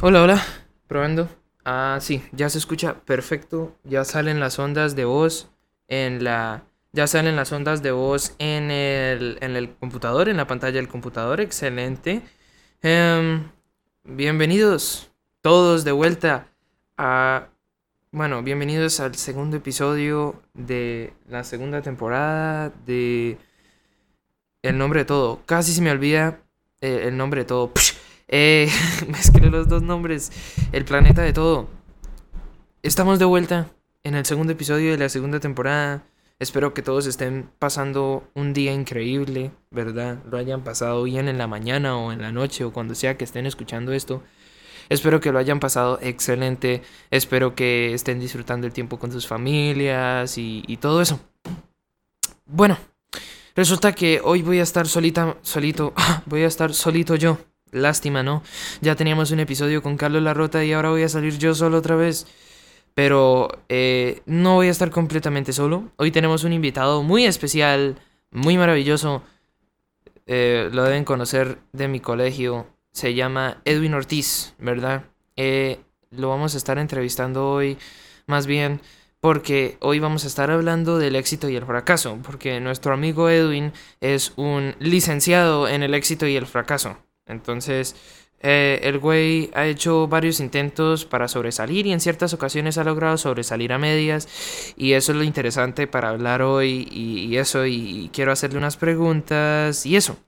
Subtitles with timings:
[0.00, 0.46] Hola, hola,
[0.86, 1.28] probando.
[1.64, 3.76] Ah, sí, ya se escucha perfecto.
[3.82, 5.50] Ya salen las ondas de voz
[5.88, 6.62] en la.
[6.92, 10.86] Ya salen las ondas de voz en el, en el computador, en la pantalla del
[10.86, 11.40] computador.
[11.40, 12.22] Excelente.
[12.80, 13.50] Em,
[14.04, 16.46] bienvenidos todos de vuelta
[16.96, 17.48] a.
[18.12, 23.36] Bueno, bienvenidos al segundo episodio de la segunda temporada de.
[24.62, 25.42] El nombre de todo.
[25.44, 26.40] Casi se me olvida
[26.80, 27.72] eh, el nombre de todo.
[28.28, 28.70] Eh,
[29.08, 30.30] mezclé los dos nombres.
[30.72, 31.68] El planeta de todo.
[32.82, 33.68] Estamos de vuelta
[34.04, 36.04] en el segundo episodio de la segunda temporada.
[36.38, 40.22] Espero que todos estén pasando un día increíble, ¿verdad?
[40.30, 43.24] Lo hayan pasado bien en la mañana o en la noche o cuando sea que
[43.24, 44.22] estén escuchando esto.
[44.88, 46.82] Espero que lo hayan pasado excelente.
[47.10, 51.18] Espero que estén disfrutando el tiempo con sus familias y, y todo eso.
[52.46, 52.78] Bueno,
[53.56, 55.92] resulta que hoy voy a estar solita, solito,
[56.26, 57.38] voy a estar solito yo.
[57.72, 58.42] Lástima, ¿no?
[58.80, 61.96] Ya teníamos un episodio con Carlos Larrota y ahora voy a salir yo solo otra
[61.96, 62.26] vez.
[62.94, 65.92] Pero eh, no voy a estar completamente solo.
[65.96, 67.96] Hoy tenemos un invitado muy especial,
[68.30, 69.22] muy maravilloso.
[70.26, 72.66] Eh, lo deben conocer de mi colegio.
[72.92, 75.04] Se llama Edwin Ortiz, ¿verdad?
[75.36, 77.78] Eh, lo vamos a estar entrevistando hoy,
[78.26, 78.80] más bien
[79.20, 83.72] porque hoy vamos a estar hablando del éxito y el fracaso, porque nuestro amigo Edwin
[84.00, 86.98] es un licenciado en el éxito y el fracaso.
[87.28, 87.94] Entonces,
[88.40, 93.16] eh, el güey ha hecho varios intentos para sobresalir y en ciertas ocasiones ha logrado
[93.18, 94.28] sobresalir a medias.
[94.76, 97.66] Y eso es lo interesante para hablar hoy y, eso.
[97.66, 100.18] Y, quiero hacerle unas preguntas y eso.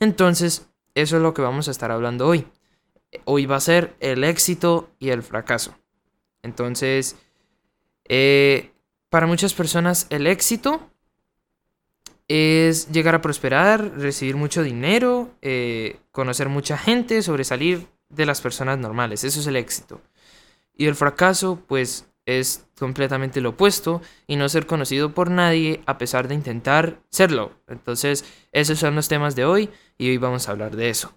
[0.00, 2.46] Entonces, eso es lo que vamos a estar hablando hoy.
[3.24, 5.76] Hoy va a ser el éxito y el fracaso.
[6.42, 7.16] Entonces,
[8.08, 8.72] eh,
[9.10, 10.91] para muchas personas el éxito
[12.32, 18.78] es llegar a prosperar, recibir mucho dinero, eh, conocer mucha gente, sobresalir de las personas
[18.78, 19.22] normales.
[19.22, 20.00] Eso es el éxito.
[20.74, 25.98] Y el fracaso, pues, es completamente lo opuesto y no ser conocido por nadie a
[25.98, 27.52] pesar de intentar serlo.
[27.68, 29.68] Entonces, esos son los temas de hoy
[29.98, 31.12] y hoy vamos a hablar de eso.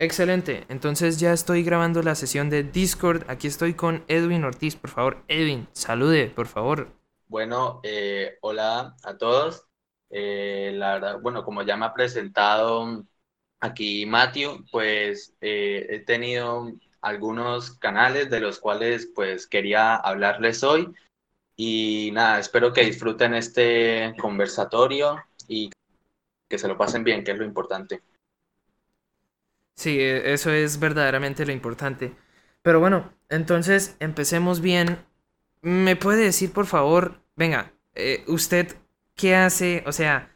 [0.00, 3.24] Excelente, entonces ya estoy grabando la sesión de Discord.
[3.28, 5.24] Aquí estoy con Edwin Ortiz, por favor.
[5.26, 6.97] Edwin, salude, por favor.
[7.28, 9.66] Bueno, eh, hola a todos.
[10.08, 13.04] Eh, la verdad, bueno, como ya me ha presentado
[13.60, 16.72] aquí Matthew, pues eh, he tenido
[17.02, 20.90] algunos canales de los cuales pues quería hablarles hoy.
[21.54, 25.70] Y nada, espero que disfruten este conversatorio y
[26.48, 28.02] que se lo pasen bien, que es lo importante.
[29.76, 32.16] Sí, e, eso es verdaderamente lo importante.
[32.62, 35.04] Pero bueno, entonces empecemos bien
[35.62, 38.76] ¿Me puede decir, por favor, venga, eh, usted
[39.16, 39.82] qué hace?
[39.86, 40.32] O sea,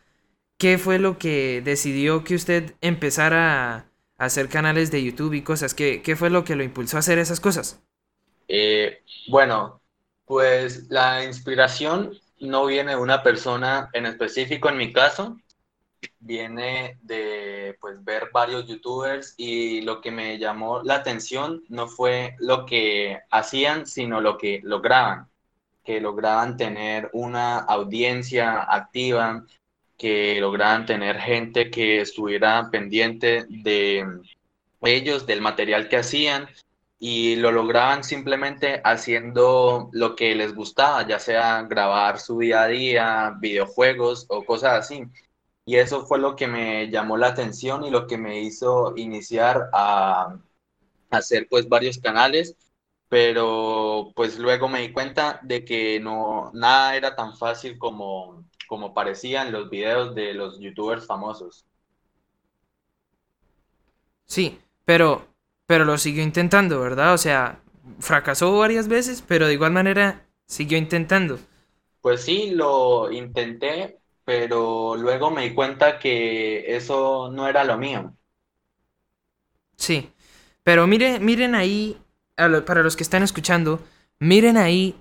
[0.58, 3.86] ¿qué fue lo que decidió que usted empezara a
[4.18, 5.74] hacer canales de YouTube y cosas?
[5.74, 7.82] ¿Qué, qué fue lo que lo impulsó a hacer esas cosas?
[8.48, 9.82] Eh, bueno,
[10.24, 15.36] pues la inspiración no viene de una persona en específico en mi caso,
[16.20, 22.36] viene de pues ver varios youtubers y lo que me llamó la atención no fue
[22.38, 25.28] lo que hacían, sino lo que lograban,
[25.84, 29.44] que lograban tener una audiencia activa,
[29.98, 34.04] que lograban tener gente que estuviera pendiente de
[34.82, 36.48] ellos, del material que hacían
[36.98, 42.68] y lo lograban simplemente haciendo lo que les gustaba, ya sea grabar su día a
[42.68, 45.04] día, videojuegos o cosas así.
[45.64, 49.70] Y eso fue lo que me llamó la atención y lo que me hizo iniciar
[49.72, 50.38] a
[51.10, 52.56] hacer pues varios canales,
[53.08, 58.94] pero pues luego me di cuenta de que no nada era tan fácil como como
[58.94, 61.66] parecía en los videos de los youtubers famosos.
[64.26, 65.28] Sí, pero
[65.66, 67.14] pero lo siguió intentando, ¿verdad?
[67.14, 67.60] O sea,
[68.00, 71.38] fracasó varias veces, pero de igual manera siguió intentando.
[72.00, 78.14] Pues sí, lo intenté, pero luego me di cuenta que eso no era lo mío.
[79.76, 80.10] Sí,
[80.62, 81.98] pero miren, miren ahí,
[82.36, 83.80] para los que están escuchando,
[84.18, 84.94] miren ahí,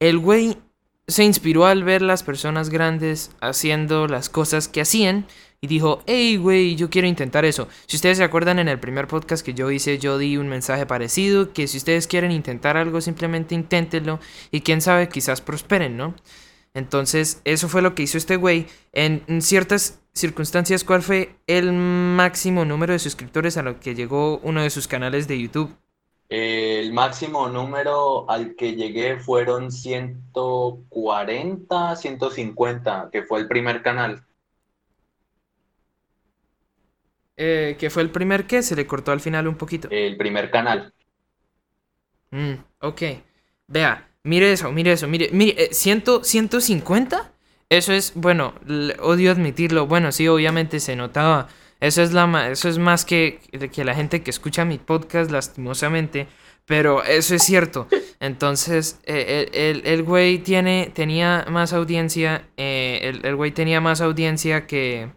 [0.00, 0.58] el güey
[1.06, 5.26] se inspiró al ver las personas grandes haciendo las cosas que hacían
[5.60, 7.68] y dijo, hey güey, yo quiero intentar eso.
[7.86, 10.86] Si ustedes se acuerdan en el primer podcast que yo hice, yo di un mensaje
[10.86, 14.18] parecido, que si ustedes quieren intentar algo, simplemente inténtenlo
[14.50, 16.14] y quién sabe, quizás prosperen, ¿no?
[16.74, 18.66] Entonces, eso fue lo que hizo este güey.
[18.92, 24.60] En, ciertas circunstancias, ¿cuál fue el máximo número de suscriptores a lo que llegó uno
[24.62, 25.76] de sus canales de YouTube?
[26.28, 34.24] El máximo número al que llegué fueron 140, 150, que fue el primer canal.
[37.36, 39.88] Eh, que fue el primer que se le cortó al final un poquito.
[39.90, 40.94] El primer canal.
[42.30, 43.02] Mm, ok.
[43.68, 47.32] Vea, mire eso, mire eso, mire, mire, eh, 150.
[47.70, 48.54] Eso es, bueno,
[49.00, 49.86] odio admitirlo.
[49.86, 51.48] Bueno, sí, obviamente se notaba.
[51.80, 53.40] Eso es, la, eso es más que,
[53.72, 56.26] que la gente que escucha mi podcast, lastimosamente.
[56.66, 57.88] Pero eso es cierto.
[58.20, 62.48] Entonces, eh, el, el, güey tiene, tenía más audiencia.
[62.56, 65.10] Eh, el, el güey tenía más audiencia que.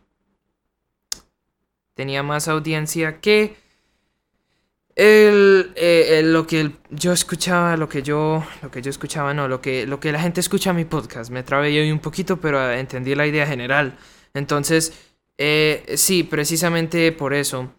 [1.94, 3.56] Tenía más audiencia que.
[4.98, 9.62] El, eh, lo que yo escuchaba, lo que yo, lo que yo escuchaba, no, lo
[9.62, 11.30] que, lo que la gente escucha a mi podcast.
[11.30, 13.98] Me trabé yo un poquito, pero entendí la idea general.
[14.34, 14.94] Entonces,
[15.96, 17.72] sí, precisamente por eso.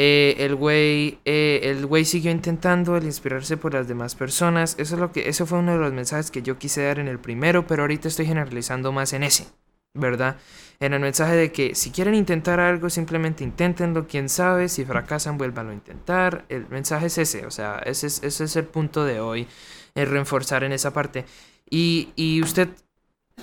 [0.00, 4.76] Eh, el güey eh, el güey siguió intentando el inspirarse por las demás personas.
[4.78, 7.08] Eso es lo que eso fue uno de los mensajes que yo quise dar en
[7.08, 9.48] el primero, pero ahorita estoy generalizando más en ese,
[9.94, 10.36] ¿verdad?
[10.80, 15.36] En el mensaje de que si quieren intentar algo, simplemente inténtenlo, quién sabe, si fracasan,
[15.38, 16.44] vuélvanlo a intentar.
[16.48, 19.48] El mensaje es ese, o sea, ese es, ese es el punto de hoy,
[19.94, 21.24] es reforzar en esa parte.
[21.68, 22.68] Y, y usted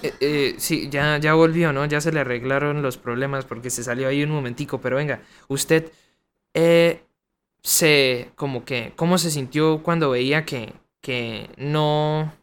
[0.02, 1.86] eh, sí, ya, ya volvió, ¿no?
[1.86, 5.92] Ya se le arreglaron los problemas porque se salió ahí un momentico, pero venga, usted
[6.54, 7.04] eh,
[7.64, 12.34] se, como que, cómo se sintió cuando veía que, que no,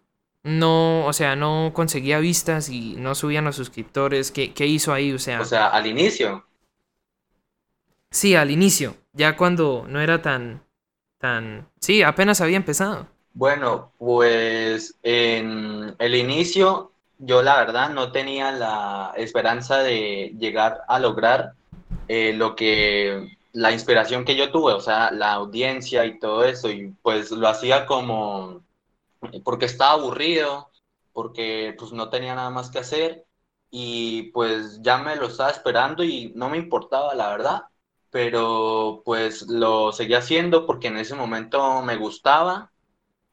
[0.44, 5.12] no, o sea, no conseguía vistas y no subían los suscriptores, ¿qué, qué hizo ahí?
[5.12, 6.44] O sea, o sea, al inicio.
[8.10, 10.62] Sí, al inicio, ya cuando no era tan,
[11.18, 13.06] tan, sí, apenas había empezado.
[13.34, 20.98] Bueno, pues en el inicio yo la verdad no tenía la esperanza de llegar a
[20.98, 21.54] lograr
[22.08, 26.70] eh, lo que la inspiración que yo tuve, o sea, la audiencia y todo eso,
[26.70, 28.62] y pues lo hacía como
[29.44, 30.70] porque estaba aburrido,
[31.12, 33.26] porque pues no tenía nada más que hacer
[33.70, 37.62] y pues ya me lo estaba esperando y no me importaba la verdad,
[38.10, 42.72] pero pues lo seguía haciendo porque en ese momento me gustaba,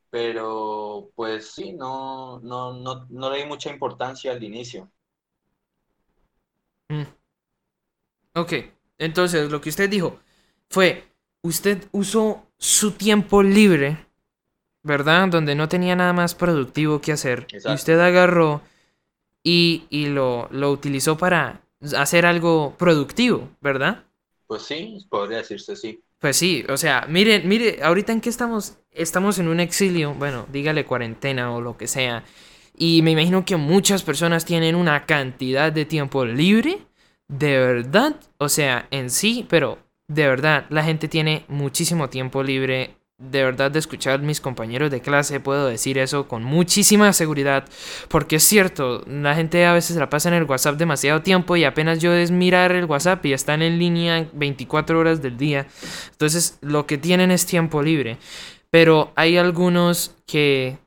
[0.09, 4.89] pero pues sí, no, no, no, no le di mucha importancia al inicio.
[6.89, 7.03] Mm.
[8.35, 8.53] Ok.
[8.97, 10.19] Entonces, lo que usted dijo
[10.69, 14.08] fue, usted usó su tiempo libre,
[14.83, 15.27] ¿verdad?
[15.29, 17.47] Donde no tenía nada más productivo que hacer.
[17.65, 18.61] Y usted agarró
[19.43, 21.61] y, y lo, lo utilizó para
[21.97, 24.03] hacer algo productivo, ¿verdad?
[24.47, 26.03] Pues sí, podría decirse sí.
[26.19, 30.45] Pues sí, o sea, mire, mire, ahorita en qué estamos, estamos en un exilio, bueno,
[30.51, 32.25] dígale cuarentena o lo que sea,
[32.75, 36.79] y me imagino que muchas personas tienen una cantidad de tiempo libre
[37.29, 39.77] de verdad, o sea, en sí, pero
[40.09, 42.95] de verdad, la gente tiene muchísimo tiempo libre.
[43.19, 47.65] De verdad, de escuchar mis compañeros de clase, puedo decir eso con muchísima seguridad.
[48.07, 51.65] Porque es cierto, la gente a veces la pasa en el WhatsApp demasiado tiempo y
[51.65, 55.67] apenas yo es mirar el WhatsApp y están en línea 24 horas del día.
[56.11, 58.17] Entonces, lo que tienen es tiempo libre.
[58.69, 60.77] Pero hay algunos que,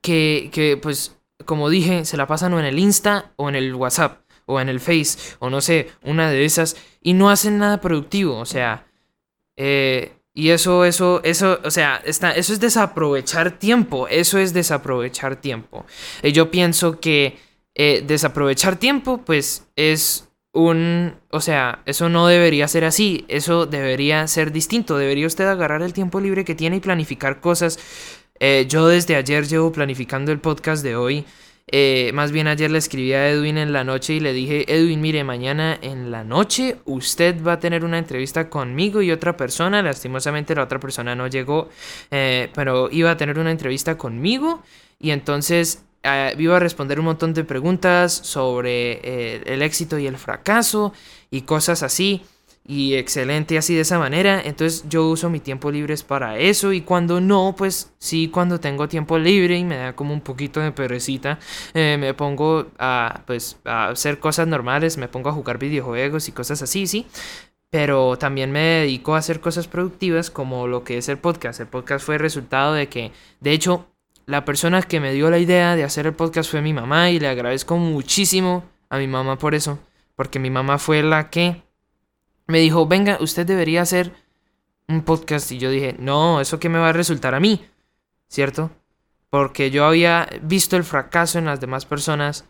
[0.00, 3.74] que, que pues, como dije, se la pasan o en el Insta o en el
[3.74, 7.80] WhatsApp o en el Face o no sé, una de esas y no hacen nada
[7.80, 8.86] productivo, o sea,
[9.56, 15.36] eh, y eso, eso, eso, o sea, está, eso es desaprovechar tiempo, eso es desaprovechar
[15.36, 15.86] tiempo.
[16.22, 17.38] Y yo pienso que
[17.74, 24.26] eh, desaprovechar tiempo, pues es un, o sea, eso no debería ser así, eso debería
[24.26, 27.78] ser distinto, debería usted agarrar el tiempo libre que tiene y planificar cosas.
[28.38, 31.24] Eh, yo desde ayer llevo planificando el podcast de hoy.
[31.68, 35.00] Eh, más bien ayer le escribí a Edwin en la noche y le dije, Edwin,
[35.00, 39.82] mire, mañana en la noche usted va a tener una entrevista conmigo y otra persona.
[39.82, 41.68] Lastimosamente la otra persona no llegó,
[42.10, 44.62] eh, pero iba a tener una entrevista conmigo
[45.00, 50.16] y entonces eh, iba a responder un montón de preguntas sobre el éxito y el
[50.18, 50.92] fracaso
[51.30, 52.22] y cosas así
[52.66, 54.40] y excelente así de esa manera.
[54.44, 58.88] Entonces yo uso mi tiempo libre para eso y cuando no, pues sí, cuando tengo
[58.88, 61.38] tiempo libre y me da como un poquito de perecita,
[61.74, 66.32] eh, me pongo a, pues, a hacer cosas normales, me pongo a jugar videojuegos y
[66.32, 67.06] cosas así, sí.
[67.70, 71.60] Pero también me dedico a hacer cosas productivas como lo que es el podcast.
[71.60, 73.86] El podcast fue el resultado de que, de hecho,
[74.24, 77.20] la persona que me dio la idea de hacer el podcast fue mi mamá y
[77.20, 79.78] le agradezco muchísimo a mi mamá por eso.
[80.14, 81.65] Porque mi mamá fue la que
[82.46, 84.12] me dijo, venga, usted debería hacer
[84.88, 85.50] un podcast.
[85.52, 87.64] Y yo dije, no, eso que me va a resultar a mí,
[88.28, 88.70] ¿cierto?
[89.30, 92.44] Porque yo había visto el fracaso en las demás personas.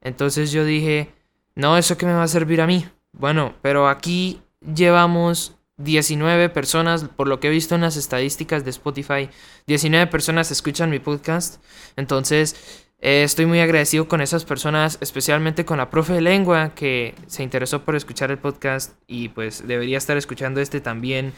[0.00, 1.12] Entonces yo dije,
[1.54, 2.86] no, eso que me va a servir a mí.
[3.12, 4.42] Bueno, pero aquí
[4.74, 9.30] llevamos 19 personas, por lo que he visto en las estadísticas de Spotify,
[9.66, 11.62] 19 personas escuchan mi podcast.
[11.96, 17.14] Entonces, Eh, estoy muy agradecido con esas personas, especialmente con la profe de lengua que
[17.26, 21.32] se interesó por escuchar el podcast y pues debería estar escuchando este también.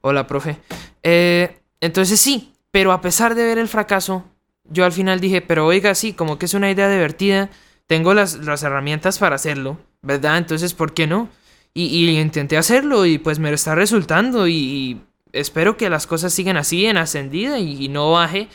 [0.00, 0.58] Hola, profe.
[1.02, 4.24] Eh, entonces sí, pero a pesar de ver el fracaso,
[4.64, 7.50] yo al final dije, pero oiga, sí, como que es una idea divertida,
[7.86, 10.38] tengo las, las herramientas para hacerlo, ¿verdad?
[10.38, 11.28] Entonces, ¿por qué no?
[11.74, 15.00] Y, intenté hacerlo y pues me está resultando y,
[15.32, 18.48] espero que las cosas sigan así en ascendida y, no baje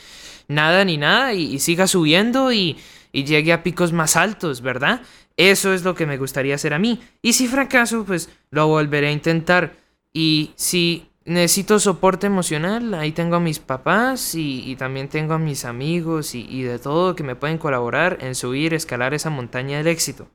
[0.48, 2.76] nada ni nada y, siga subiendo y,
[3.12, 5.02] llegue a picos más altos, ¿verdad?
[5.36, 7.00] Eso es lo que me gustaría hacer a mí.
[7.22, 9.74] Y si fracaso, pues lo volveré a intentar.
[10.12, 15.64] Y si necesito soporte emocional, ahí tengo a mis papás y, también tengo a mis
[15.64, 20.28] amigos y, de todo que me pueden colaborar en subir, escalar esa montaña del éxito.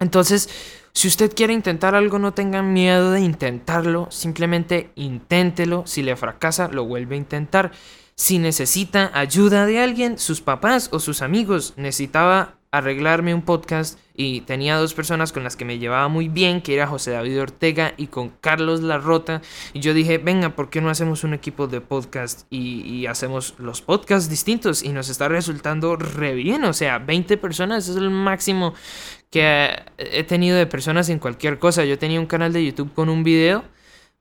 [0.00, 0.48] Entonces,
[0.92, 6.68] si usted quiere intentar algo, no tenga miedo de intentarlo, simplemente inténtelo, si le fracasa,
[6.68, 7.72] lo vuelve a intentar.
[8.14, 14.40] Si necesita ayuda de alguien, sus papás o sus amigos, necesitaba arreglarme un podcast y
[14.42, 17.92] tenía dos personas con las que me llevaba muy bien, que era José David Ortega
[17.98, 19.42] y con Carlos Larrota.
[19.74, 23.82] Y yo dije, venga, ¿por qué no hacemos un equipo de podcast y, hacemos los
[23.82, 24.82] podcasts distintos?
[24.82, 28.72] Y nos está resultando re bien, o sea, 20 personas es el máximo
[29.30, 31.84] que he tenido de personas en cualquier cosa.
[31.84, 33.64] Yo tenía un canal de YouTube con un video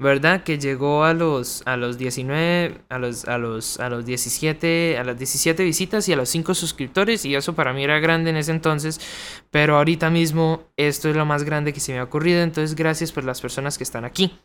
[0.01, 0.43] ¿verdad?
[0.43, 5.03] Que llegó a los, a los 19, a los, a los, a los 17, a
[5.03, 8.37] las 17 visitas y a los 5 suscriptores y eso para mí era grande en
[8.37, 8.99] ese entonces,
[9.51, 13.11] pero ahorita mismo esto es lo más grande que se me ha ocurrido, entonces gracias
[13.11, 14.39] por las personas que están aquí.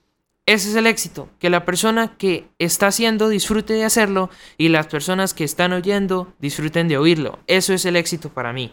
[0.45, 4.89] Ese es el éxito, que la persona que está haciendo disfrute de hacerlo y las
[4.89, 7.39] personas que están oyendo disfruten de oírlo.
[7.47, 8.73] Eso es el éxito para mí.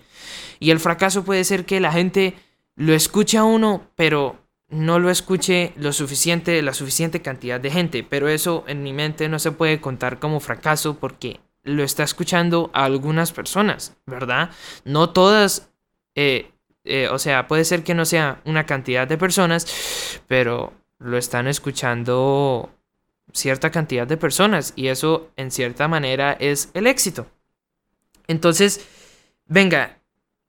[0.60, 2.36] Y el fracaso puede ser que la gente
[2.75, 4.43] lo escuche a uno, pero
[4.74, 9.30] no lo escuche lo suficiente, la suficiente cantidad de gente, pero eso en mi mente
[9.30, 14.50] no se puede contar como fracaso porque lo está escuchando a algunas personas, ¿verdad?
[14.84, 15.70] No todas,
[16.15, 16.51] eh,
[16.84, 21.48] eh, o sea, puede ser que no sea una cantidad de personas, pero lo están
[21.48, 22.70] escuchando
[23.32, 27.27] cierta cantidad de personas y eso en cierta manera es el éxito.
[28.27, 28.86] Entonces,
[29.46, 30.00] venga,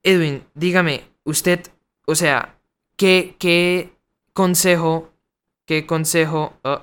[0.03, 1.61] Edwin, dígame, usted,
[2.05, 2.57] o sea,
[2.95, 3.94] ¿qué, qué
[4.35, 5.13] consejo,
[5.65, 6.53] qué consejo...
[6.63, 6.81] Oh.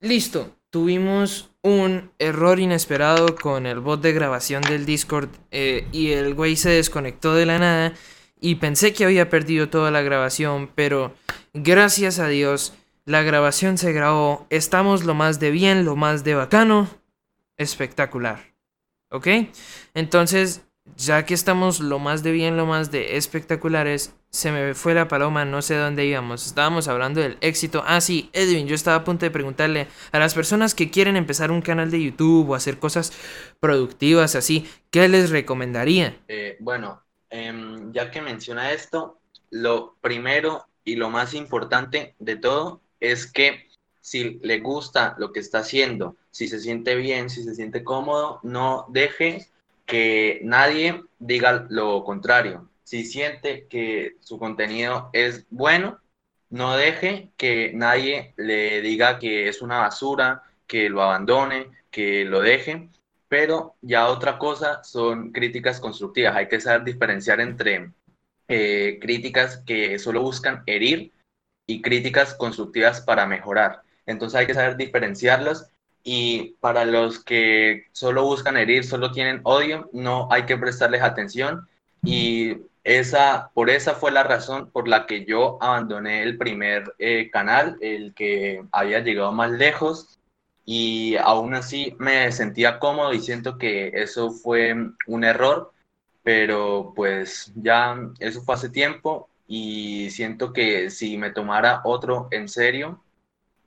[0.00, 6.34] Listo, tuvimos un error inesperado con el bot de grabación del Discord eh, y el
[6.34, 7.92] güey se desconectó de la nada
[8.40, 11.12] y pensé que había perdido toda la grabación, pero
[11.54, 12.72] gracias a Dios
[13.04, 16.88] la grabación se grabó, estamos lo más de bien, lo más de bacano,
[17.56, 18.54] espectacular.
[19.10, 19.26] ¿Ok?
[19.94, 20.62] Entonces
[20.96, 25.08] ya que estamos lo más de bien, lo más de espectaculares, se me fue la
[25.08, 26.46] paloma, no sé dónde íbamos.
[26.46, 27.82] Estábamos hablando del éxito.
[27.86, 31.50] Ah, sí, Edwin, yo estaba a punto de preguntarle a las personas que quieren empezar
[31.50, 33.12] un canal de YouTube o hacer cosas
[33.60, 36.18] productivas así, ¿qué les recomendaría?
[36.28, 39.18] Eh, bueno, em, ya que menciona esto,
[39.50, 43.68] lo primero y lo más importante de todo es que
[44.00, 48.40] si le gusta lo que está haciendo, si se siente bien, si se siente cómodo,
[48.42, 49.46] no deje
[49.86, 52.68] que nadie diga lo contrario.
[52.82, 56.00] Si siente que su contenido es bueno,
[56.50, 62.40] no deje que nadie le diga que es una basura, que lo abandone, que lo
[62.40, 62.88] deje.
[63.28, 66.36] Pero ya otra cosa son críticas constructivas.
[66.36, 67.90] Hay que saber diferenciar entre
[68.48, 71.12] eh, críticas que solo buscan herir
[71.66, 73.82] y críticas constructivas para mejorar.
[74.06, 75.73] Entonces hay que saber diferenciarlas
[76.04, 81.66] y para los que solo buscan herir, solo tienen odio, no hay que prestarles atención
[82.04, 87.30] y esa, por esa fue la razón por la que yo abandoné el primer eh,
[87.30, 90.18] canal, el que había llegado más lejos
[90.66, 94.74] y aún así me sentía cómodo y siento que eso fue
[95.06, 95.72] un error,
[96.22, 102.48] pero pues ya eso fue hace tiempo y siento que si me tomara otro en
[102.48, 103.02] serio,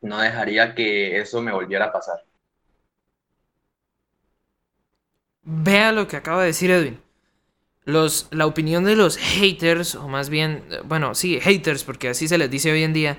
[0.02, 2.27] no dejaría que eso me volviera a pasar.
[5.50, 7.00] Vea lo que acaba de decir Edwin.
[7.86, 12.38] Los, la opinión de los haters, o más bien, bueno, sí, haters, porque así se
[12.38, 13.18] les dice hoy en día,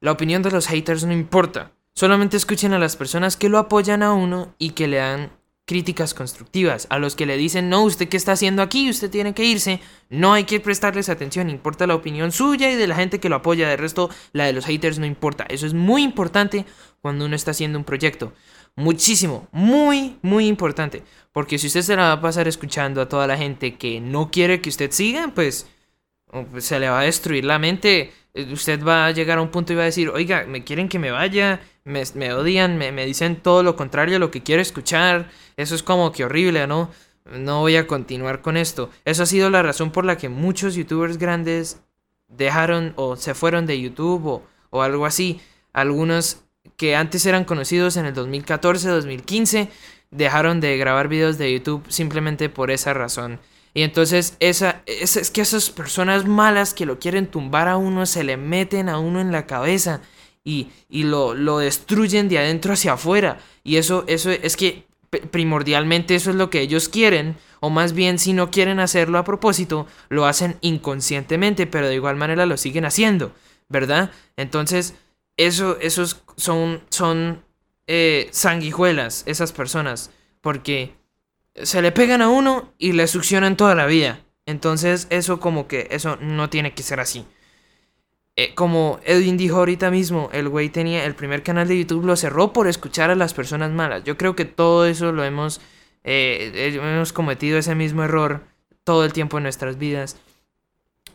[0.00, 1.70] la opinión de los haters no importa.
[1.94, 5.30] Solamente escuchen a las personas que lo apoyan a uno y que le dan
[5.66, 6.88] críticas constructivas.
[6.90, 9.80] A los que le dicen, no, usted qué está haciendo aquí, usted tiene que irse,
[10.10, 13.36] no hay que prestarles atención, importa la opinión suya y de la gente que lo
[13.36, 15.46] apoya, de resto la de los haters no importa.
[15.48, 16.66] Eso es muy importante
[17.00, 18.32] cuando uno está haciendo un proyecto.
[18.76, 21.02] Muchísimo, muy, muy importante.
[21.32, 24.30] Porque si usted se la va a pasar escuchando a toda la gente que no
[24.30, 25.66] quiere que usted siga, pues,
[26.50, 28.12] pues se le va a destruir la mente.
[28.34, 30.88] Eh, usted va a llegar a un punto y va a decir, oiga, me quieren
[30.88, 34.62] que me vaya, me, odian, me, me dicen todo lo contrario a lo que quiero
[34.62, 35.30] escuchar.
[35.56, 36.90] Eso es como que horrible, ¿no?
[37.24, 38.90] No voy a continuar con esto.
[39.04, 41.80] Eso ha sido la razón por la que muchos youtubers grandes
[42.28, 45.40] dejaron o se fueron de YouTube o, o algo así.
[45.72, 46.42] Algunos
[46.76, 49.68] que antes eran conocidos en el 2014, 2015,
[50.10, 53.40] dejaron de grabar videos de YouTube simplemente por esa razón.
[53.74, 58.24] Y entonces esa, es que esas personas malas que lo quieren tumbar a uno se
[58.24, 60.00] le meten a uno en la cabeza
[60.42, 63.38] y, y lo, lo, destruyen de adentro hacia afuera.
[63.64, 64.86] Y eso, eso es que
[65.30, 67.36] primordialmente eso es lo que ellos quieren.
[67.60, 72.16] O más bien si no quieren hacerlo a propósito, lo hacen inconscientemente, pero de igual
[72.16, 73.32] manera lo siguen haciendo.
[73.68, 74.10] ¿Verdad?
[74.36, 74.94] Entonces,
[75.38, 77.42] eso, esos son, son
[77.86, 80.10] eh, sanguijuelas, esas personas.
[80.42, 80.94] Porque
[81.54, 84.20] se le pegan a uno y le succionan toda la vida.
[84.44, 87.24] Entonces eso como que eso no tiene que ser así.
[88.36, 92.14] Eh, como Edwin dijo ahorita mismo, el güey tenía el primer canal de YouTube, lo
[92.14, 94.04] cerró por escuchar a las personas malas.
[94.04, 95.60] Yo creo que todo eso lo hemos,
[96.04, 98.42] eh, hemos cometido ese mismo error
[98.84, 100.16] todo el tiempo en nuestras vidas.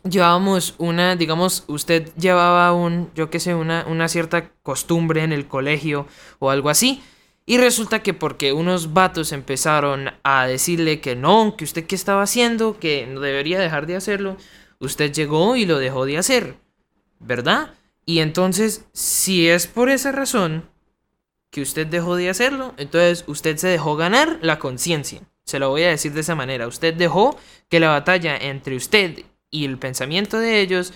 [0.08, 5.48] Llevábamos una, digamos, usted llevaba un, yo qué sé, una, una cierta costumbre en el
[5.48, 6.06] colegio
[6.38, 7.02] o algo así
[7.46, 12.22] y resulta que porque unos vatos empezaron a decirle que no, que usted qué estaba
[12.22, 14.38] haciendo, que no debería dejar de hacerlo,
[14.78, 16.56] usted llegó y lo dejó de hacer,
[17.18, 17.74] ¿verdad?
[18.06, 20.70] Y entonces, si es por esa razón
[21.50, 25.20] que usted dejó de hacerlo, entonces usted se dejó ganar la conciencia.
[25.44, 26.66] Se lo voy a decir de esa manera.
[26.66, 29.20] Usted dejó que la batalla entre usted
[29.50, 30.92] y el pensamiento de ellos,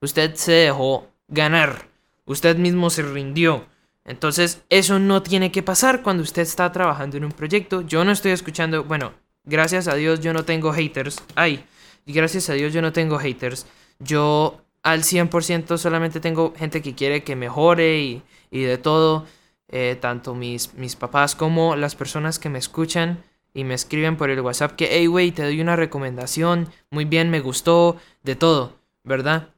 [0.00, 1.88] usted se dejó ganar.
[2.24, 3.66] Usted mismo se rindió.
[4.04, 7.82] Entonces, eso no tiene que pasar cuando usted está trabajando en un proyecto.
[7.82, 9.12] Yo no estoy escuchando, bueno,
[9.44, 11.22] gracias a Dios yo no tengo haters.
[11.34, 11.64] Ay,
[12.06, 13.66] gracias a Dios yo no tengo haters.
[13.98, 19.26] Yo al 100% solamente tengo gente que quiere que mejore y, y de todo.
[19.72, 23.22] Eh, tanto mis, mis papás como las personas que me escuchan
[23.54, 27.30] y me escriben por el WhatsApp que, hey, güey, te doy una recomendación, muy bien,
[27.30, 29.48] me gustó, de todo, ¿verdad?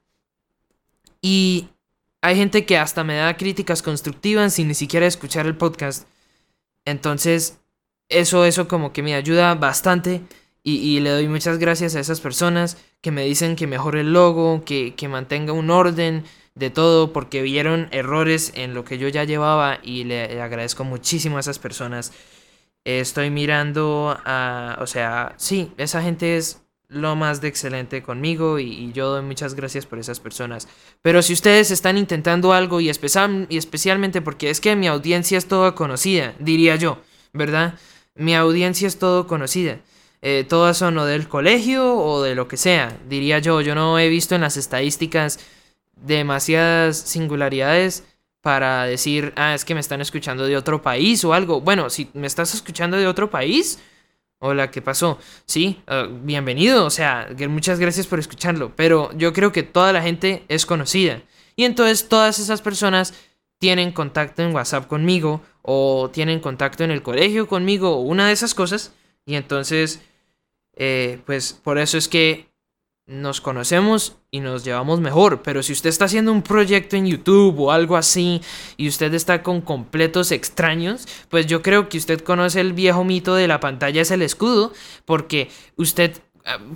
[1.20, 1.68] Y
[2.20, 6.06] hay gente que hasta me da críticas constructivas sin ni siquiera escuchar el podcast.
[6.84, 7.58] Entonces,
[8.08, 10.22] eso, eso como que me ayuda bastante.
[10.64, 14.62] Y, le doy muchas gracias a esas personas que me dicen que mejore el logo,
[14.64, 16.24] que, que mantenga un orden
[16.54, 21.36] de todo, porque vieron errores en lo que yo ya llevaba y le, agradezco muchísimo
[21.36, 22.12] a esas personas.
[22.84, 28.92] Estoy mirando a, o sea, sí, esa gente es lo más de excelente conmigo y,
[28.92, 30.68] yo doy muchas gracias por esas personas.
[31.00, 35.48] Pero si ustedes están intentando algo y, y especialmente porque es que mi audiencia es
[35.48, 36.98] toda conocida, diría yo,
[37.32, 37.78] ¿verdad?
[38.14, 39.78] Mi audiencia es todo conocida.
[40.20, 43.60] Eh, todas son o del colegio o de lo que sea, diría yo.
[43.60, 45.40] Yo no he visto en las estadísticas
[45.96, 48.04] demasiadas singularidades
[48.42, 51.60] para decir, ah, es que me están escuchando de otro país o algo.
[51.62, 53.78] Bueno, si me estás escuchando de otro país,
[54.44, 55.20] Hola, ¿qué pasó?
[55.46, 60.02] Sí, ah, bienvenido, o sea, muchas gracias por escucharlo, pero yo creo que toda la
[60.02, 61.22] gente es conocida.
[61.54, 63.14] Y entonces todas esas personas
[63.58, 68.32] tienen contacto en WhatsApp conmigo o tienen contacto en el colegio conmigo o una de
[68.32, 68.92] esas cosas.
[69.26, 70.00] Y entonces,
[70.74, 72.48] eh, pues por eso es que
[73.12, 75.42] nos conocemos y nos llevamos mejor.
[75.42, 78.40] Pero si usted está haciendo un proyecto en YouTube o algo así
[78.76, 83.34] y usted está con completos extraños, pues yo creo que usted conoce el viejo mito
[83.34, 84.72] de la pantalla es el escudo,
[85.04, 86.12] porque usted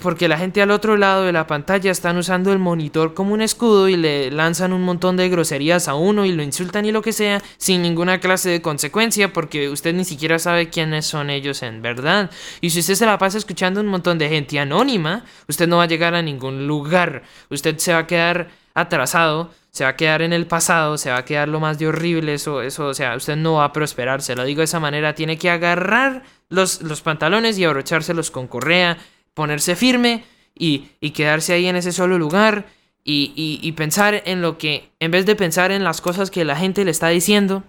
[0.00, 3.40] porque la gente al otro lado de la pantalla están usando el monitor como un
[3.40, 7.02] escudo y le lanzan un montón de groserías a uno y lo insultan y lo
[7.02, 11.62] que sea sin ninguna clase de consecuencia porque usted ni siquiera sabe quiénes son ellos
[11.62, 12.30] en verdad.
[12.60, 15.84] Y si usted se la pasa escuchando un montón de gente anónima, usted no va
[15.84, 17.22] a llegar a ningún lugar.
[17.50, 21.18] Usted se va a quedar atrasado, se va a quedar en el pasado, se va
[21.18, 24.22] a quedar lo más de horrible, eso, eso, o sea, usted no va a prosperar,
[24.22, 28.46] se lo digo de esa manera, tiene que agarrar los, los pantalones y abrochárselos con
[28.46, 28.98] correa
[29.36, 30.24] ponerse firme
[30.58, 32.64] y, quedarse ahí en ese solo lugar
[33.04, 36.56] y, y, pensar en lo que, en vez de pensar en las cosas que la
[36.56, 37.62] gente le está diciendo,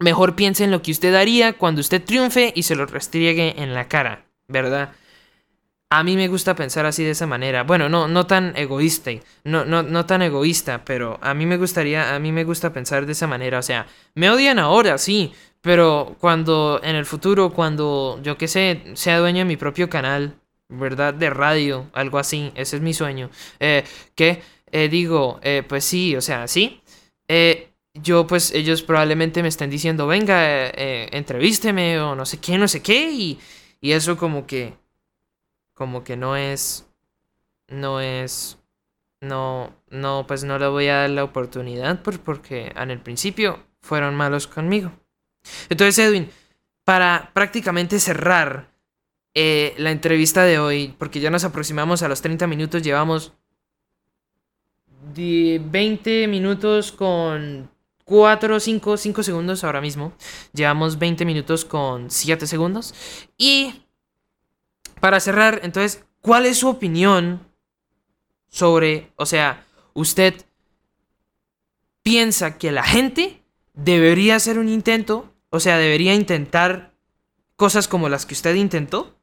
[0.00, 3.74] mejor piense en lo que usted haría cuando usted triunfe y se lo restriegue en
[3.74, 4.92] la cara, ¿verdad?
[5.90, 7.64] A mí me gusta pensar así de esa manera.
[7.64, 9.10] Bueno, no, no tan egoísta,
[9.44, 13.04] no, no, no tan egoísta, pero a mí me gustaría, a mí me gusta pensar
[13.04, 13.58] de esa manera.
[13.58, 18.82] O sea, me odian ahora, sí, pero cuando en el futuro, cuando yo qué sé,
[18.94, 20.34] sea dueño de mi propio canal,
[20.68, 21.14] ¿verdad?
[21.14, 23.30] De radio, algo así, ese es mi sueño.
[23.60, 26.80] Eh, que eh, digo, eh, pues sí, o sea, sí.
[27.94, 32.82] yo, pues ellos probablemente me estén diciendo, venga, entrevísteme o no sé qué, no sé
[32.82, 33.38] qué, y,
[33.80, 34.74] y eso como que,
[35.74, 36.86] como que no es,
[37.68, 38.58] no es,
[39.20, 43.66] no, no, pues no le voy a dar la oportunidad por, porque en el principio
[43.80, 44.92] fueron malos conmigo.
[45.68, 46.30] Entonces, Edwin,
[46.84, 48.67] para prácticamente cerrar
[49.40, 53.34] eh, la entrevista de hoy, porque ya nos aproximamos a los 30 minutos, llevamos
[55.14, 57.70] 20 minutos con
[58.04, 60.12] 4, 5, 5 segundos ahora mismo.
[60.52, 62.92] Llevamos 20 minutos con 7 segundos.
[63.36, 63.84] Y
[64.98, 67.46] para cerrar, entonces, ¿cuál es su opinión
[68.48, 70.34] sobre, o sea, usted
[72.02, 76.92] piensa que la gente debería hacer un intento, o sea, debería intentar
[77.54, 79.17] cosas como las que usted intentó?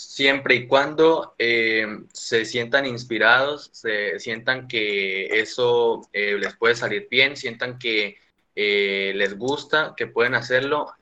[0.00, 7.08] Siempre y cuando eh, se sientan inspirados, se sientan que eso eh, les puede salir
[7.10, 8.16] bien, sientan que
[8.54, 10.92] eh, les gusta, que pueden hacerlo,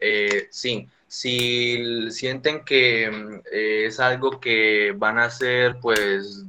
[0.50, 0.88] sí.
[1.06, 6.44] Si sienten que es algo que van a hacer, pues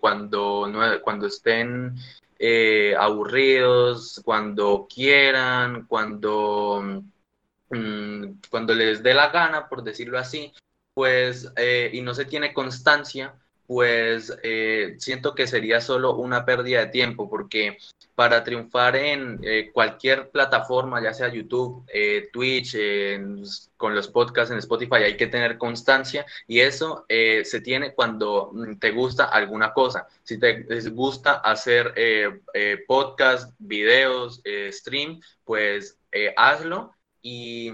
[0.00, 0.72] cuando,
[1.04, 1.96] cuando estén
[2.98, 7.02] aburridos, cuando quieran, cuando,
[7.68, 10.52] mm, cuando les dé la gana, por decirlo así,
[11.00, 13.34] pues, eh, y no se tiene constancia,
[13.66, 17.78] pues eh, siento que sería solo una pérdida de tiempo, porque
[18.14, 21.86] para triunfar en eh, cualquier plataforma, ya sea YouTube,
[22.34, 22.76] Twitch,
[23.78, 28.90] con los podcasts en Spotify, hay que tener constancia y eso se tiene cuando te
[28.90, 30.06] gusta alguna cosa.
[30.22, 31.94] Si te gusta hacer
[32.86, 35.96] podcast, videos, stream, pues
[36.36, 37.72] hazlo y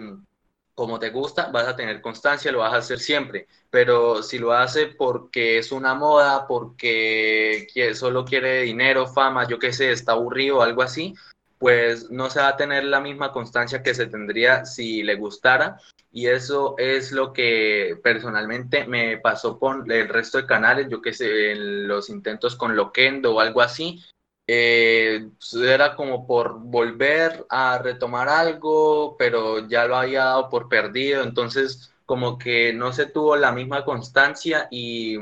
[0.77, 3.49] como te gusta, vas a tener constancia, lo vas a hacer siempre.
[3.71, 9.73] Pero si lo hace porque es una moda, porque solo quiere dinero, fama, yo qué
[9.73, 11.15] sé, está aburrido o algo así,
[11.59, 15.79] pues no se va a tener la misma constancia que se tendría si le gustara.
[16.13, 21.15] Y eso es lo que personalmente me pasó con el resto de canales, yo qué
[21.15, 24.05] sé, en los intentos con Loquendo o algo así,
[24.47, 25.29] eh,
[25.61, 31.93] era como por volver a retomar algo, pero ya lo había dado por perdido, entonces
[32.05, 35.19] como que no se tuvo la misma constancia y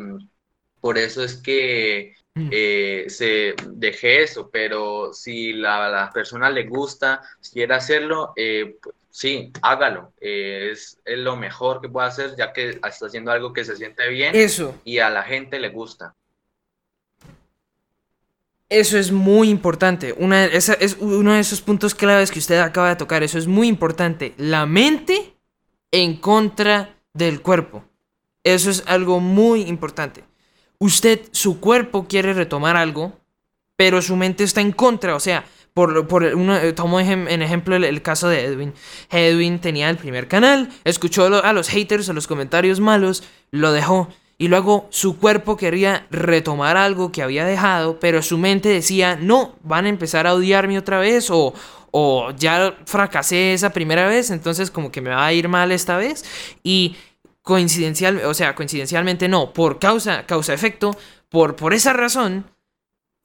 [0.81, 2.49] por eso es que mm.
[2.53, 8.77] eh, se dejé eso, pero si la, la persona le gusta, si quiere hacerlo, eh,
[8.83, 13.55] pues, sí, hágalo, es, es, lo mejor que puede hacer ya que está haciendo algo
[13.55, 14.79] que se siente bien eso.
[14.85, 16.15] y a la gente le gusta.
[18.75, 20.13] Eso es muy importante.
[20.19, 23.23] Una, es uno de esos puntos claves que usted acaba de tocar.
[23.23, 24.35] Eso es muy importante.
[24.37, 25.37] La mente
[25.93, 27.85] en contra del cuerpo.
[28.43, 30.25] Eso es algo muy importante.
[30.79, 33.13] Usted, su cuerpo quiere retomar algo,
[33.77, 35.15] pero su mente está en contra.
[35.15, 38.75] O sea, por, por uno, tomo en ejemplo el, el, caso de Edwin.
[39.09, 44.09] Edwin tenía el primer canal, escuchó a los haters, a los comentarios malos, lo dejó.
[44.37, 49.57] Y luego su cuerpo quería retomar algo que había dejado, pero su mente decía, no,
[49.63, 51.55] van a empezar a odiarme otra vez o,
[51.93, 55.97] o ya fracasé esa primera vez, entonces como que me va a ir mal esta
[55.97, 56.25] vez.
[56.65, 56.97] Y
[57.43, 60.97] coincidencial, o sea, coincidencialmente no, por causa, causa-efecto,
[61.29, 62.51] por, por esa razón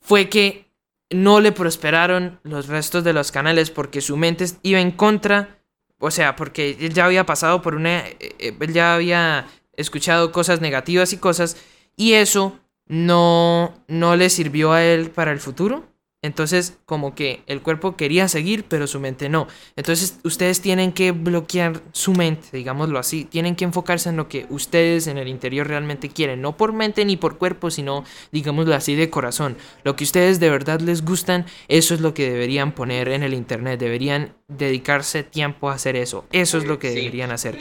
[0.01, 0.69] fue que
[1.09, 5.59] no le prosperaron los restos de los canales porque su mente iba en contra,
[5.97, 9.47] o sea, porque él ya había pasado por una, eh, eh, él ya había
[9.79, 11.57] escuchado cosas negativas y cosas,
[11.95, 15.89] y eso no, no le sirvió a él para el futuro.
[16.21, 19.47] Entonces, como que el cuerpo quería seguir, pero su mente no.
[19.77, 23.23] Entonces, ustedes tienen que bloquear su mente, digámoslo así.
[23.23, 26.41] Tienen que enfocarse en lo que ustedes en el interior realmente quieren.
[26.41, 29.55] No por mente ni por cuerpo, sino, digámoslo así, de corazón.
[29.85, 33.33] Lo que ustedes de verdad les gustan, eso es lo que deberían poner en el
[33.33, 33.79] internet.
[33.79, 36.25] Deberían dedicarse tiempo a hacer eso.
[36.33, 37.57] Eso es lo que deberían hacer.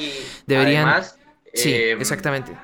[0.48, 1.04] Deberían.
[1.54, 2.56] Sí, em, exactamente.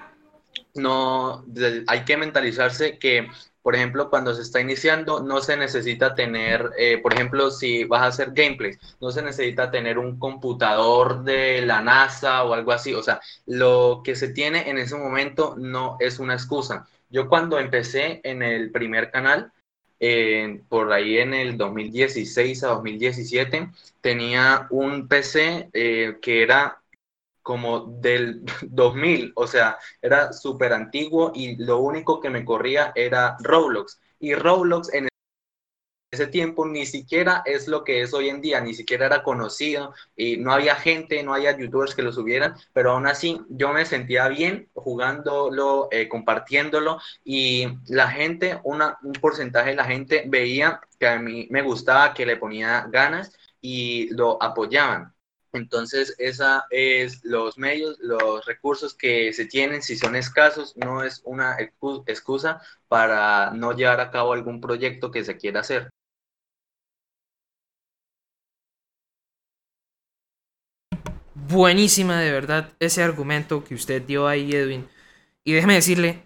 [0.75, 1.45] No,
[1.87, 3.29] hay que mentalizarse que,
[3.63, 8.03] por ejemplo, cuando se está iniciando, no se necesita tener, eh, por ejemplo, si vas
[8.03, 12.93] a hacer gameplays, no se necesita tener un computador de la NASA o algo así.
[12.93, 16.87] O sea, lo que se tiene en ese momento no es una excusa.
[17.09, 19.53] Yo cuando empecé en el primer canal,
[20.69, 23.71] por ahí en el 2016 a 2017,
[24.01, 26.83] tenía un PC eh, que era
[27.45, 33.37] como del 2000, o sea, era súper antiguo y lo único que me corría era
[33.41, 34.01] Roblox.
[34.19, 35.09] Y Roblox en
[36.11, 39.93] ese tiempo ni siquiera es lo que es hoy en día, ni siquiera era conocido
[40.17, 43.85] y no había gente, no había youtubers que lo subieran, pero aún así yo me
[43.85, 50.81] sentía bien jugándolo, eh, compartiéndolo y la gente, una, un porcentaje de la gente veía
[50.99, 55.14] que a mí me gustaba, que le ponía ganas y lo apoyaban.
[55.55, 61.23] Entonces, esa es los medios, los recursos que se tienen, si son escasos, no es
[61.25, 61.57] una
[62.07, 65.91] excusa para no llevar a cabo algún proyecto que se quiera hacer.
[71.49, 74.89] buenísima de verdad ese argumento que usted dio ahí, Edwin.
[75.45, 76.25] Y déjeme decirle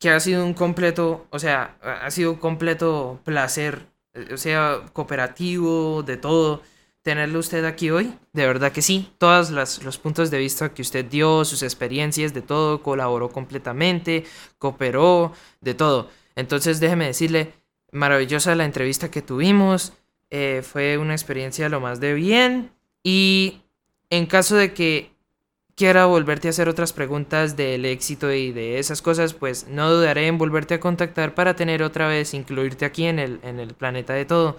[0.00, 3.86] que ha sido un completo, o sea, ha sido un completo placer,
[4.32, 6.62] o sea, cooperativo, de todo,
[7.02, 8.14] tenerlo usted aquí hoy.
[8.32, 12.42] De verdad que sí, todos los puntos de vista que usted dio, sus experiencias, de
[12.42, 14.24] todo, colaboró completamente,
[14.58, 16.08] cooperó, de todo.
[16.36, 17.52] Entonces déjeme decirle,
[17.90, 19.92] maravillosa la entrevista que tuvimos,
[20.30, 23.60] eh, fue una experiencia lo más de bien y
[24.08, 25.12] en caso de que
[25.74, 30.26] quiera volverte a hacer otras preguntas del éxito y de esas cosas, pues no dudaré
[30.26, 34.14] en volverte a contactar para tener otra vez, incluirte aquí en el, en el planeta
[34.14, 34.58] de todo.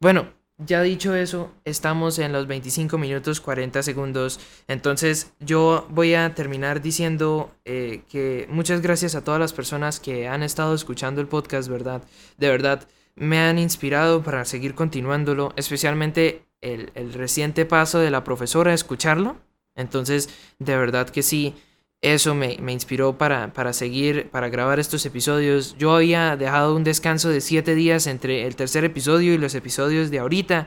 [0.00, 0.28] Bueno,
[0.64, 4.40] ya dicho eso, estamos en los 25 minutos 40 segundos.
[4.68, 10.28] Entonces yo voy a terminar diciendo eh, que muchas gracias a todas las personas que
[10.28, 12.02] han estado escuchando el podcast, ¿verdad?
[12.36, 18.24] De verdad, me han inspirado para seguir continuándolo, especialmente el, el reciente paso de la
[18.24, 19.36] profesora a escucharlo.
[19.74, 21.54] Entonces, de verdad que sí,
[22.02, 25.76] eso me, inspiró para, para, seguir, para grabar estos episodios.
[25.78, 30.10] Yo había dejado un descanso de siete días entre el tercer episodio y los episodios
[30.10, 30.66] de ahorita,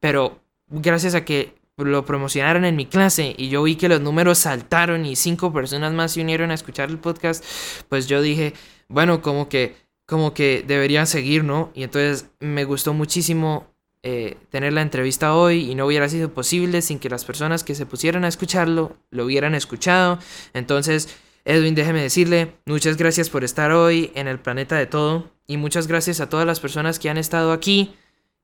[0.00, 4.38] pero gracias a que lo promocionaron en mi clase y yo vi que los números
[4.38, 7.44] saltaron y cinco personas más se unieron a escuchar el podcast,
[7.88, 8.52] pues yo dije,
[8.88, 9.74] bueno, como que,
[10.06, 11.70] como que deberían seguir, ¿no?
[11.74, 13.73] Y entonces me gustó muchísimo
[14.06, 17.74] eh, tener la entrevista hoy y no hubiera sido posible sin que las personas que
[17.74, 20.18] se pusieran a escucharlo lo hubieran escuchado.
[20.52, 21.08] Entonces,
[21.46, 25.86] Edwin, déjeme decirle, muchas gracias por estar hoy en el planeta de todo y muchas
[25.86, 27.94] gracias a todas las personas que han estado aquí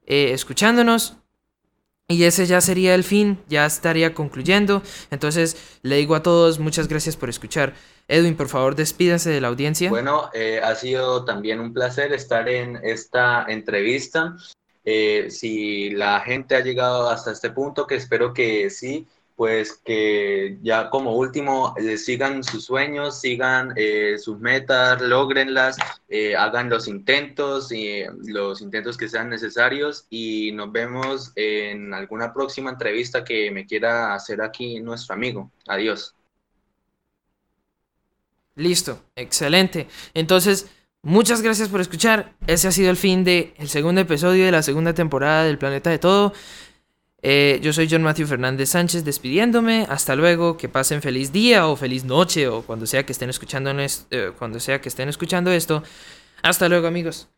[0.07, 1.19] eh, escuchándonos.
[2.09, 4.83] Y ese ya sería el fin, ya estaría concluyendo.
[5.11, 7.75] Entonces le digo a todos muchas gracias por escuchar.
[8.09, 9.91] Edwin, por favor, despídase de la audiencia.
[9.91, 14.37] Bueno, eh, ha sido también un placer estar en esta entrevista.
[14.85, 20.59] Eh, si la gente ha llegado hasta este punto, que espero que sí, pues que
[20.63, 25.79] ya como último eh, sigan sus sueños, sigan eh, sus metas, logrenlas,
[26.37, 32.71] hagan los intentos y los intentos que sean necesarios y nos vemos en alguna próxima
[32.71, 35.51] entrevista que me quiera hacer aquí nuestro amigo.
[35.69, 36.15] Adiós.
[38.57, 39.89] Listo, excelente.
[40.13, 40.67] Entonces,
[41.03, 42.35] Muchas gracias por escuchar.
[42.47, 45.99] Ese ha sido el fin del segundo episodio de la segunda temporada del Planeta de
[45.99, 46.35] Todo.
[47.23, 49.87] Eh, yo soy John Matthew Fernández Sánchez despidiéndome.
[49.89, 50.59] Hasta luego.
[50.59, 54.61] Que pasen feliz día o feliz noche o cuando sea que estén escuchando, eh, cuando
[54.61, 55.83] sea que estén escuchando esto.
[56.43, 57.29] Hasta luego amigos.